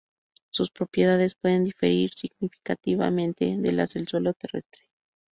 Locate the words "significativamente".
2.15-3.55